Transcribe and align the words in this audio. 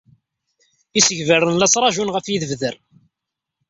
Isegbaren 0.99 1.59
la 1.59 1.67
ttṛajun 1.69 2.13
ɣef 2.15 2.25
yidebder. 2.27 2.75